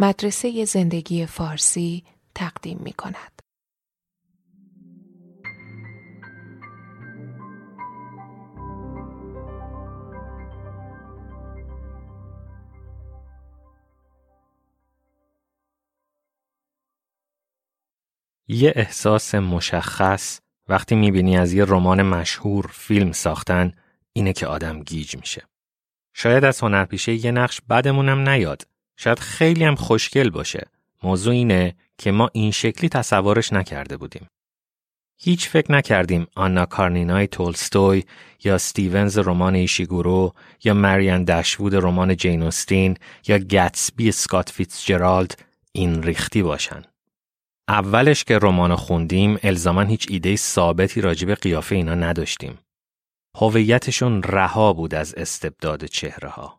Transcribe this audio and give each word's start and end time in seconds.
مدرسه 0.00 0.64
زندگی 0.64 1.26
فارسی 1.26 2.04
تقدیم 2.34 2.78
می 2.78 2.92
کند. 2.92 3.42
یه 18.48 18.72
احساس 18.76 19.34
مشخص 19.34 20.40
وقتی 20.68 20.94
می‌بینی 20.94 21.38
از 21.38 21.52
یه 21.52 21.64
رمان 21.64 22.02
مشهور 22.02 22.66
فیلم 22.66 23.12
ساختن 23.12 23.72
اینه 24.12 24.32
که 24.32 24.46
آدم 24.46 24.82
گیج 24.82 25.16
میشه. 25.16 25.46
شاید 26.14 26.44
از 26.44 26.60
هنرپیشه 26.60 27.24
یه 27.24 27.30
نقش 27.30 27.60
بدمونم 27.60 28.28
نیاد. 28.28 28.77
شاید 29.00 29.18
خیلی 29.18 29.64
هم 29.64 29.74
خوشگل 29.74 30.30
باشه. 30.30 30.66
موضوع 31.02 31.32
اینه 31.32 31.74
که 31.98 32.10
ما 32.10 32.30
این 32.32 32.50
شکلی 32.50 32.88
تصورش 32.88 33.52
نکرده 33.52 33.96
بودیم. 33.96 34.28
هیچ 35.20 35.48
فکر 35.48 35.72
نکردیم 35.72 36.26
آنا 36.36 36.66
کارنینای 36.66 37.26
تولستوی 37.26 38.04
یا 38.44 38.58
ستیونز 38.58 39.18
رمان 39.18 39.54
ایشیگورو 39.54 40.34
یا 40.64 40.74
مریان 40.74 41.24
دشوود 41.24 41.74
رمان 41.74 42.16
جینوستین 42.16 42.96
یا 43.26 43.38
گتسبی 43.38 44.12
سکات 44.12 44.50
فیتزجرالد 44.50 45.42
این 45.72 46.02
ریختی 46.02 46.42
باشن. 46.42 46.82
اولش 47.68 48.24
که 48.24 48.38
رمان 48.38 48.76
خوندیم 48.76 49.38
الزاما 49.42 49.82
هیچ 49.82 50.06
ایده 50.10 50.36
ثابتی 50.36 51.00
راجع 51.00 51.26
به 51.26 51.34
قیافه 51.34 51.74
اینا 51.74 51.94
نداشتیم. 51.94 52.58
هویتشون 53.36 54.22
رها 54.22 54.72
بود 54.72 54.94
از 54.94 55.14
استبداد 55.14 55.84
چهره 55.84 56.28
ها. 56.28 56.57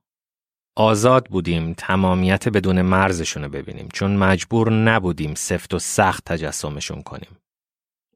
آزاد 0.80 1.28
بودیم 1.28 1.74
تمامیت 1.74 2.48
بدون 2.48 2.82
مرزشون 2.82 3.44
رو 3.44 3.50
ببینیم 3.50 3.90
چون 3.94 4.16
مجبور 4.16 4.72
نبودیم 4.72 5.36
سفت 5.36 5.74
و 5.74 5.80
سخت 5.80 6.26
تجسمشون 6.26 7.02
کنیم. 7.02 7.38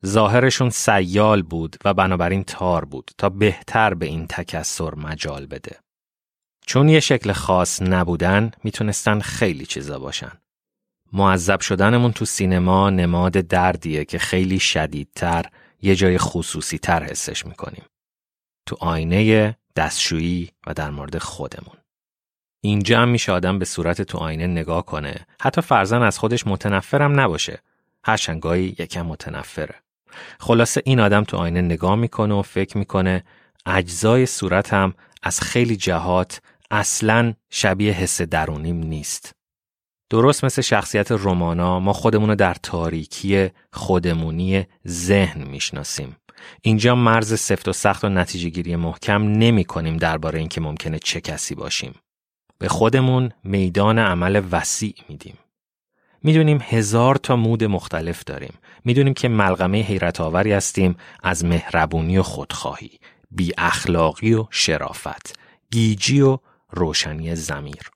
ظاهرشون 0.05 0.69
سیال 0.69 1.41
بود 1.41 1.75
و 1.85 1.93
بنابراین 1.93 2.43
تار 2.43 2.85
بود 2.85 3.11
تا 3.17 3.29
بهتر 3.29 3.93
به 3.93 4.05
این 4.05 4.27
تکسر 4.27 4.95
مجال 4.95 5.45
بده. 5.45 5.79
چون 6.65 6.89
یه 6.89 6.99
شکل 6.99 7.31
خاص 7.31 7.81
نبودن 7.81 8.51
می‌تونستن 8.63 9.19
خیلی 9.19 9.65
چیزا 9.65 9.99
باشن. 9.99 10.31
معذب 11.13 11.59
شدنمون 11.59 12.11
تو 12.11 12.25
سینما 12.25 12.89
نماد 12.89 13.33
دردیه 13.33 14.05
که 14.05 14.19
خیلی 14.19 14.59
شدیدتر 14.59 15.45
یه 15.81 15.95
جای 15.95 16.17
خصوصی 16.17 16.77
تر 16.77 17.03
حسش 17.03 17.45
می‌کنیم. 17.45 17.83
تو 18.65 18.77
آینه 18.79 19.57
دستشویی 19.75 20.51
و 20.67 20.73
در 20.73 20.89
مورد 20.89 21.17
خودمون. 21.17 21.75
اینجا 22.65 22.99
هم 23.01 23.09
میشه 23.09 23.31
آدم 23.31 23.59
به 23.59 23.65
صورت 23.65 24.01
تو 24.01 24.17
آینه 24.17 24.47
نگاه 24.47 24.85
کنه. 24.85 25.15
حتی 25.41 25.61
فرزن 25.61 26.01
از 26.01 26.19
خودش 26.19 26.47
متنفرم 26.47 27.19
نباشه. 27.19 27.61
هرچنگاهی 28.03 28.75
یکم 28.79 29.05
متنفره. 29.05 29.75
خلاصه 30.39 30.81
این 30.85 30.99
آدم 30.99 31.23
تو 31.23 31.37
آینه 31.37 31.61
نگاه 31.61 31.95
می‌کنه 31.95 32.33
و 32.33 32.41
فکر 32.41 32.77
می‌کنه 32.77 33.23
اجزای 33.65 34.25
صورتم 34.25 34.93
از 35.23 35.41
خیلی 35.41 35.75
جهات 35.75 36.41
اصلا 36.71 37.33
شبیه 37.49 37.93
حس 37.93 38.21
درونیم 38.21 38.77
نیست. 38.77 39.35
درست 40.09 40.43
مثل 40.43 40.61
شخصیت 40.61 41.11
رومانا 41.11 41.79
ما 41.79 41.93
خودمون 41.93 42.29
رو 42.29 42.35
در 42.35 42.53
تاریکی 42.53 43.49
خودمونی 43.73 44.65
ذهن 44.87 45.43
می‌شناسیم. 45.43 46.15
اینجا 46.61 46.95
مرز 46.95 47.39
سفت 47.39 47.67
و 47.67 47.73
سخت 47.73 48.05
و 48.05 48.09
نتیجه 48.09 48.49
گیری 48.49 48.75
محکم 48.75 49.23
نمی 49.23 49.65
کنیم 49.65 49.97
درباره 49.97 50.39
اینکه 50.39 50.61
ممکنه 50.61 50.99
چه 50.99 51.21
کسی 51.21 51.55
باشیم. 51.55 51.95
به 52.59 52.67
خودمون 52.67 53.31
میدان 53.43 53.99
عمل 53.99 54.41
وسیع 54.51 54.95
میدیم. 55.09 55.37
می‌دونیم 56.23 56.59
هزار 56.61 57.15
تا 57.15 57.35
مود 57.35 57.63
مختلف 57.63 58.23
داریم. 58.23 58.53
می‌دونیم 58.85 59.13
که 59.13 59.27
ملغمه 59.27 59.81
حیرت 59.81 60.21
آوری 60.21 60.51
هستیم 60.51 60.95
از 61.23 61.45
مهربونی 61.45 62.17
و 62.17 62.23
خودخواهی، 62.23 62.99
بی 63.31 63.51
اخلاقی 63.57 64.33
و 64.33 64.47
شرافت، 64.51 65.39
گیجی 65.71 66.21
و 66.21 66.37
روشنی 66.69 67.35
زمیر. 67.35 67.91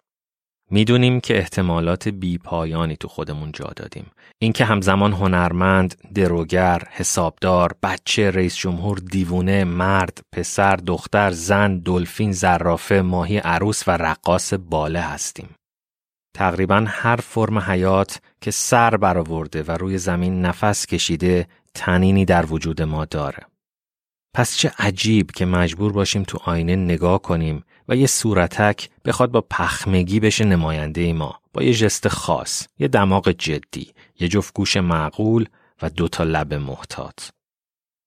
می‌دونیم 0.72 1.20
که 1.20 1.38
احتمالات 1.38 2.08
بی 2.08 2.38
پایانی 2.38 2.96
تو 2.96 3.08
خودمون 3.08 3.52
جا 3.52 3.72
دادیم. 3.76 4.12
اینکه 4.40 4.66
همزمان 4.66 5.14
هنرمند، 5.14 5.96
دروگر، 6.14 6.84
حسابدار، 6.92 7.76
بچه، 7.84 8.32
رئیس 8.32 8.56
جمهور، 8.56 8.98
دیوونه، 8.98 9.64
مرد، 9.64 10.22
پسر، 10.32 10.76
دختر، 10.76 11.32
زن، 11.32 11.78
دلفین، 11.78 12.32
زرافه، 12.32 13.02
ماهی 13.02 13.38
عروس 13.38 13.88
و 13.88 13.92
رقاص 13.92 14.54
باله 14.54 15.02
هستیم. 15.02 15.50
تقریبا 16.36 16.86
هر 16.88 17.16
فرم 17.16 17.60
حیات 17.60 18.22
که 18.42 18.52
سر 18.52 18.98
برآورده 18.98 19.64
و 19.64 19.72
روی 19.72 19.98
زمین 19.98 20.42
نفس 20.42 20.86
کشیده 20.86 21.48
تنینی 21.74 22.26
در 22.26 22.46
وجود 22.46 22.82
ما 22.82 23.06
داره. 23.06 23.44
پس 24.36 24.58
چه 24.58 24.72
عجیب 24.80 25.32
که 25.32 25.46
مجبور 25.46 25.94
باشیم 25.94 26.24
تو 26.24 26.40
آینه 26.46 26.76
نگاه 26.76 27.22
کنیم 27.22 27.64
و 27.88 27.96
یه 27.96 28.08
صورتک 28.08 28.90
بخواد 29.06 29.32
با 29.32 29.42
پخمگی 29.42 30.20
بشه 30.20 30.46
نماینده 30.46 31.14
ما 31.14 31.40
با 31.54 31.64
یه 31.64 31.74
جست 31.74 32.08
خاص، 32.08 32.68
یه 32.80 32.88
دماغ 32.88 33.32
جدی، 33.32 33.94
یه 34.20 34.28
جفت 34.28 34.54
گوش 34.54 34.78
معقول 34.78 35.46
و 35.82 35.90
دوتا 35.90 36.24
لب 36.24 36.54
محتاط. 36.54 37.30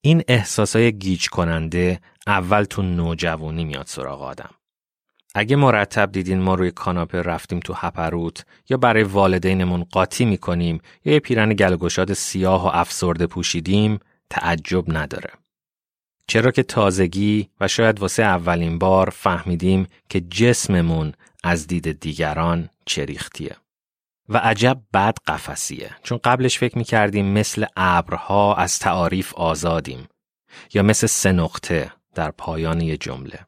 این 0.00 0.22
احساسای 0.28 0.92
گیج 0.92 1.28
کننده 1.28 2.00
اول 2.26 2.64
تو 2.64 2.82
نوجوانی 2.82 3.64
میاد 3.64 3.86
سراغ 3.86 4.22
آدم. 4.22 4.50
اگه 5.34 5.56
مرتب 5.56 6.12
دیدین 6.12 6.40
ما 6.40 6.54
روی 6.54 6.70
کاناپه 6.70 7.22
رفتیم 7.22 7.60
تو 7.60 7.74
هپروت 7.76 8.44
یا 8.68 8.76
برای 8.76 9.02
والدینمون 9.02 9.84
قاطی 9.84 10.24
می‌کنیم 10.24 10.80
یا 11.04 11.12
یه 11.12 11.20
پیرن 11.20 11.54
گلگشاد 11.54 12.12
سیاه 12.12 12.64
و 12.64 12.70
افسرده 12.72 13.26
پوشیدیم 13.26 14.00
تعجب 14.30 14.96
نداره. 14.96 15.30
چرا 16.30 16.50
که 16.50 16.62
تازگی 16.62 17.48
و 17.60 17.68
شاید 17.68 18.00
واسه 18.00 18.22
اولین 18.22 18.78
بار 18.78 19.10
فهمیدیم 19.10 19.86
که 20.08 20.20
جسممون 20.20 21.12
از 21.44 21.66
دید 21.66 22.00
دیگران 22.00 22.68
چریختیه. 22.86 23.56
و 24.28 24.36
عجب 24.36 24.80
بد 24.94 25.18
قفسیه 25.26 25.90
چون 26.02 26.20
قبلش 26.24 26.58
فکر 26.58 26.78
می‌کردیم 26.78 27.26
مثل 27.26 27.66
ابرها 27.76 28.54
از 28.54 28.78
تعاریف 28.78 29.34
آزادیم 29.34 30.08
یا 30.74 30.82
مثل 30.82 31.06
سه 31.06 31.32
نقطه 31.32 31.92
در 32.14 32.30
پایان 32.30 32.80
یه 32.80 32.96
جمله. 32.96 33.38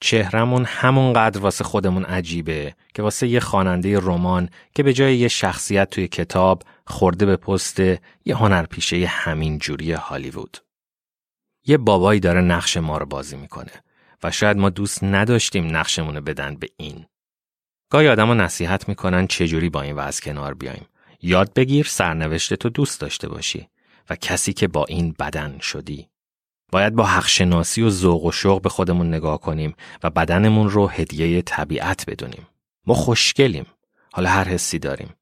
چهرمون 0.00 0.64
همونقدر 0.64 1.40
واسه 1.40 1.64
خودمون 1.64 2.04
عجیبه 2.04 2.74
که 2.94 3.02
واسه 3.02 3.28
یه 3.28 3.40
خواننده 3.40 3.98
رمان 3.98 4.48
که 4.74 4.82
به 4.82 4.92
جای 4.92 5.16
یه 5.16 5.28
شخصیت 5.28 5.90
توی 5.90 6.08
کتاب 6.08 6.62
خورده 6.86 7.26
به 7.26 7.36
پست 7.36 7.80
یه 8.24 8.36
هنرپیشه 8.36 9.06
همین 9.06 9.58
جوری 9.58 9.92
هالیوود. 9.92 10.65
یه 11.66 11.76
بابایی 11.76 12.20
داره 12.20 12.40
نقش 12.40 12.76
ما 12.76 12.98
رو 12.98 13.06
بازی 13.06 13.36
می‌کنه 13.36 13.72
و 14.22 14.30
شاید 14.30 14.56
ما 14.56 14.70
دوست 14.70 15.04
نداشتیم 15.04 15.76
نقشمون 15.76 16.20
بدن 16.20 16.56
به 16.56 16.68
این. 16.76 17.06
گاهی 17.90 18.08
آدم 18.08 18.40
نصیحت 18.40 18.88
می‌کنن 18.88 19.26
چجوری 19.26 19.70
با 19.70 19.82
این 19.82 19.96
وضع 19.96 20.22
کنار 20.22 20.54
بیایم. 20.54 20.86
یاد 21.22 21.52
بگیر 21.54 21.86
سرنوشت 21.86 22.54
تو 22.54 22.68
دوست 22.68 23.00
داشته 23.00 23.28
باشی 23.28 23.68
و 24.10 24.16
کسی 24.16 24.52
که 24.52 24.68
با 24.68 24.84
این 24.84 25.14
بدن 25.18 25.58
شدی. 25.58 26.08
باید 26.72 26.94
با 26.94 27.04
حقشناسی 27.04 27.82
و 27.82 27.90
ذوق 27.90 28.24
و 28.24 28.32
شوق 28.32 28.62
به 28.62 28.68
خودمون 28.68 29.08
نگاه 29.08 29.40
کنیم 29.40 29.74
و 30.02 30.10
بدنمون 30.10 30.70
رو 30.70 30.86
هدیه 30.88 31.42
طبیعت 31.42 32.10
بدونیم. 32.10 32.46
ما 32.86 32.94
خوشگلیم. 32.94 33.66
حالا 34.12 34.30
هر 34.30 34.48
حسی 34.48 34.78
داریم. 34.78 35.14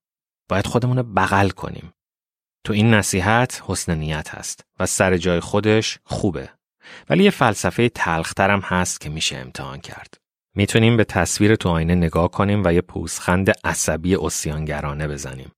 باید 0.48 0.66
خودمون 0.66 0.96
رو 0.96 1.02
بغل 1.02 1.48
کنیم. 1.48 1.93
تو 2.64 2.72
این 2.72 2.94
نصیحت 2.94 3.62
حسن 3.66 3.98
نیت 3.98 4.34
هست 4.34 4.64
و 4.80 4.86
سر 4.86 5.16
جای 5.16 5.40
خودش 5.40 5.98
خوبه. 6.04 6.48
ولی 7.10 7.24
یه 7.24 7.30
فلسفه 7.30 7.88
تلخترم 7.88 8.60
هست 8.60 9.00
که 9.00 9.08
میشه 9.10 9.36
امتحان 9.36 9.80
کرد. 9.80 10.14
می‌تونیم 10.56 10.96
به 10.96 11.04
تصویر 11.04 11.56
تو 11.56 11.68
آینه 11.68 11.94
نگاه 11.94 12.30
کنیم 12.30 12.62
و 12.64 12.72
یه 12.72 12.80
پوزخند 12.80 13.50
عصبی 13.64 14.16
اسیانگرانه 14.16 15.08
بزنیم. 15.08 15.52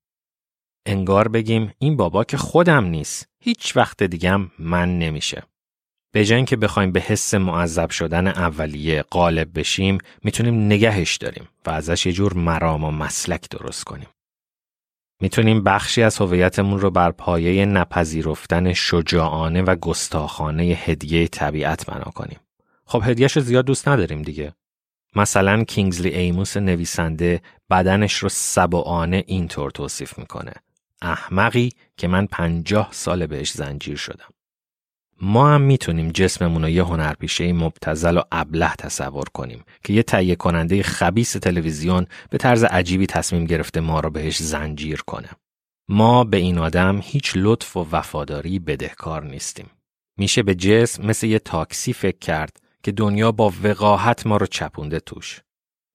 انگار 0.87 1.29
بگیم 1.29 1.73
این 1.79 1.97
بابا 1.97 2.25
که 2.25 2.37
خودم 2.37 2.85
نیست. 2.85 3.29
هیچ 3.43 3.77
وقت 3.77 4.03
دیگم 4.03 4.51
من 4.59 4.99
نمیشه. 4.99 5.43
به 6.13 6.25
جای 6.25 6.45
که 6.45 6.57
بخوایم 6.57 6.93
به 6.93 7.01
حس 7.01 7.35
معذب 7.35 7.91
شدن 7.91 8.27
اولیه 8.27 9.03
غالب 9.03 9.59
بشیم 9.59 9.99
می‌تونیم 10.23 10.67
نگهش 10.67 11.17
داریم 11.17 11.49
و 11.67 11.71
ازش 11.71 12.07
یه 12.07 12.13
جور 12.13 12.35
مرام 12.35 12.85
و 12.85 12.91
مسلک 12.91 13.49
درست 13.51 13.85
کنیم. 13.85 14.09
می‌تونیم 15.21 15.65
بخشی 15.65 16.03
از 16.03 16.19
هویتمون 16.19 16.81
رو 16.81 16.91
بر 16.91 17.11
پایه 17.11 17.67
نپذیرفتن 17.67 18.73
شجاعانه 18.73 19.63
و 19.63 19.77
گستاخانه 19.77 20.63
هدیه 20.63 21.29
طبیعت 21.29 21.87
بنا 21.87 22.11
کنیم. 22.15 22.41
خب 22.85 23.03
هدیهش 23.05 23.39
زیاد 23.39 23.65
دوست 23.65 23.89
نداریم 23.89 24.23
دیگه. 24.23 24.53
مثلا 25.17 25.65
کینگزلی 25.65 26.09
ایموس 26.09 26.57
نویسنده 26.57 27.41
بدنش 27.71 28.15
رو 28.15 28.29
سبعانه 28.29 29.25
اینطور 29.27 29.71
توصیف 29.71 30.19
می‌کنه. 30.19 30.53
احمقی 31.03 31.73
که 31.97 32.09
من 32.09 32.27
پنجاه 32.27 32.89
سال 32.91 33.27
بهش 33.27 33.53
زنجیر 33.53 33.97
شدم. 33.97 34.29
ما 35.21 35.55
هم 35.55 35.61
می‌تونیم 35.61 36.11
جسممون 36.11 36.63
رو 36.63 36.69
یه 36.69 36.85
هنرپیشه 36.85 37.53
مبتزل 37.53 38.17
و 38.17 38.23
ابله 38.33 38.75
تصور 38.79 39.25
کنیم 39.25 39.65
که 39.85 39.93
یه 39.93 40.03
تهیه 40.03 40.37
کننده 40.37 40.83
خبیس 40.83 41.33
تلویزیون 41.33 42.07
به 42.31 42.39
طرز 42.39 42.65
عجیبی 42.65 43.07
تصمیم 43.07 43.45
گرفته 43.45 43.81
ما 43.81 44.01
رو 44.01 44.11
بهش 44.11 44.43
زنجیر 44.43 45.03
کنه. 45.07 45.29
ما 45.89 46.25
به 46.25 46.37
این 46.37 46.59
آدم 46.59 47.01
هیچ 47.03 47.33
لطف 47.37 47.77
و 47.77 47.87
وفاداری 47.93 48.59
بدهکار 48.59 49.25
نیستیم. 49.25 49.71
میشه 50.19 50.43
به 50.43 50.55
جسم 50.55 51.07
مثل 51.07 51.27
یه 51.27 51.39
تاکسی 51.39 51.93
فکر 51.93 52.19
کرد 52.19 52.61
که 52.83 52.93
دنیا 52.93 53.33
با 53.33 53.53
وقاحت 53.63 54.27
ما 54.27 54.37
رو 54.37 54.47
چپونده 54.47 55.01
توش. 55.01 55.41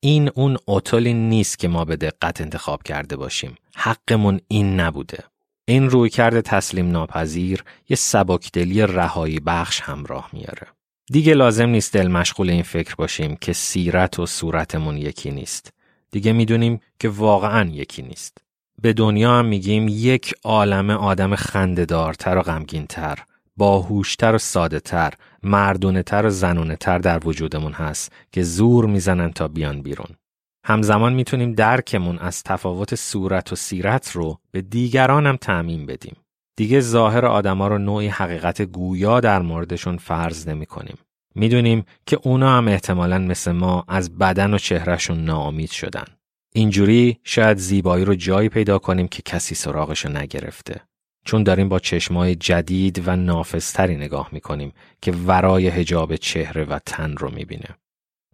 این 0.03 0.29
اون 0.35 0.57
اتولی 0.67 1.13
نیست 1.13 1.59
که 1.59 1.67
ما 1.67 1.85
به 1.85 1.95
دقت 1.95 2.41
انتخاب 2.41 2.83
کرده 2.83 3.15
باشیم. 3.15 3.55
حقمون 3.75 4.39
این 4.47 4.79
نبوده. 4.79 5.23
این 5.65 5.89
روی 5.89 6.09
کرده 6.09 6.41
تسلیم 6.41 6.91
ناپذیر 6.91 7.63
یه 7.89 7.97
سبکدلی 7.97 8.81
رهایی 8.81 9.39
بخش 9.39 9.81
همراه 9.81 10.29
میاره. 10.33 10.67
دیگه 11.11 11.33
لازم 11.33 11.69
نیست 11.69 11.93
دل 11.93 12.07
مشغول 12.07 12.49
این 12.49 12.63
فکر 12.63 12.95
باشیم 12.95 13.35
که 13.35 13.53
سیرت 13.53 14.19
و 14.19 14.25
صورتمون 14.25 14.97
یکی 14.97 15.31
نیست. 15.31 15.73
دیگه 16.11 16.33
می‌دونیم 16.33 16.79
که 16.99 17.09
واقعا 17.09 17.69
یکی 17.69 18.01
نیست. 18.01 18.37
به 18.81 18.93
دنیا 18.93 19.33
هم 19.33 19.45
میگیم 19.45 19.87
یک 19.87 20.33
عالم 20.43 20.89
آدم 20.89 21.35
خندهدارتر 21.35 22.37
و 22.37 22.41
غمگینتر، 22.41 23.19
باهوشتر 23.57 24.35
و 24.35 24.37
ساده 24.37 24.79
تر، 24.79 25.13
مردونه 25.43 26.03
تر 26.03 26.25
و 26.25 26.29
زنونه 26.29 26.75
تر 26.75 26.97
در 26.97 27.27
وجودمون 27.27 27.71
هست 27.71 28.11
که 28.31 28.43
زور 28.43 28.85
می‌زنن 28.85 29.31
تا 29.31 29.47
بیان 29.47 29.81
بیرون. 29.81 30.15
همزمان 30.63 31.13
می‌تونیم 31.13 31.53
درکمون 31.53 32.19
از 32.19 32.43
تفاوت 32.43 32.95
صورت 32.95 33.53
و 33.53 33.55
سیرت 33.55 34.11
رو 34.11 34.39
به 34.51 34.61
دیگران 34.61 35.27
هم 35.27 35.35
تعمین 35.35 35.85
بدیم. 35.85 36.15
دیگه 36.55 36.79
ظاهر 36.79 37.25
آدما 37.25 37.67
رو 37.67 37.77
نوعی 37.77 38.07
حقیقت 38.07 38.61
گویا 38.61 39.19
در 39.19 39.41
موردشون 39.41 39.97
فرض 39.97 40.47
نمی 40.47 40.65
کنیم. 40.65 40.97
می‌دونیم 41.35 41.85
که 42.05 42.19
اونا 42.23 42.57
هم 42.57 42.67
احتمالا 42.67 43.17
مثل 43.17 43.51
ما 43.51 43.85
از 43.87 44.17
بدن 44.17 44.53
و 44.53 44.57
چهرهشون 44.57 45.25
ناامید 45.25 45.71
شدن. 45.71 46.05
اینجوری 46.53 47.19
شاید 47.23 47.57
زیبایی 47.57 48.05
رو 48.05 48.15
جایی 48.15 48.49
پیدا 48.49 48.79
کنیم 48.79 49.07
که 49.07 49.21
کسی 49.21 49.55
سراغش 49.55 50.05
نگرفته. 50.05 50.81
چون 51.25 51.43
داریم 51.43 51.69
با 51.69 51.79
چشمای 51.79 52.35
جدید 52.35 53.07
و 53.07 53.15
نافذتری 53.15 53.95
نگاه 53.95 54.29
می‌کنیم 54.31 54.73
که 55.01 55.11
ورای 55.11 55.67
حجاب 55.67 56.15
چهره 56.15 56.63
و 56.63 56.79
تن 56.85 57.17
رو 57.17 57.31
می‌بینه. 57.31 57.69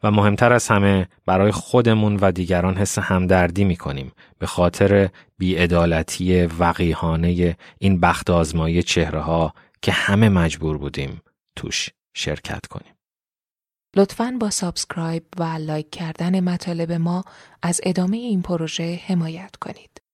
و 0.04 0.12
مهمتر 0.12 0.54
از 0.54 0.68
همه 0.68 1.08
برای 1.26 1.52
خودمون 1.52 2.16
و 2.16 2.32
دیگران 2.32 2.78
حس 2.78 3.00
همدردی 3.00 3.64
می‌کنیم 3.64 4.12
به 4.40 4.48
خاطر 4.48 5.10
بیعدالتی 5.38 6.46
وقیهانه 6.46 7.58
این 7.80 8.00
بخت 8.00 8.30
آزمایی 8.30 8.84
چهره 8.84 9.20
ها 9.22 9.54
که 9.82 9.92
همه 9.92 10.30
مجبور 10.30 10.78
بودیم 10.78 11.22
توش 11.56 11.90
شرکت 12.16 12.66
کنیم. 12.66 12.94
لطفاً 13.96 14.38
با 14.40 14.50
subscribe 14.50 15.24
و 15.38 15.44
like 15.44 15.89
کردن 15.90 16.40
مطالب 16.40 16.92
ما 16.92 17.24
از 17.62 17.82
ادامه 17.84 18.18
این 18.18 18.42
پروژه 18.42 19.00
حمایت 19.06 19.56
کنید. 19.56 20.06